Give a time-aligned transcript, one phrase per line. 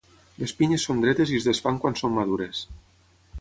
[0.43, 2.65] Les pinyes són dretes i es desfan quan són madures.